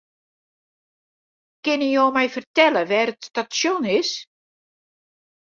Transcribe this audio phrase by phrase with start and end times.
[1.63, 4.11] Kinne jo my fertelle wêr't it stasjon is?